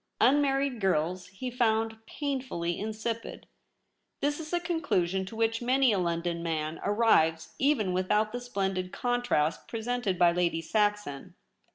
[0.19, 3.45] Unmarried girls he found painfully insipid.
[4.19, 8.91] This is a conclusion to which many a London man arrives even without the splendid
[8.91, 11.35] contrast presented by a Lady Saxon.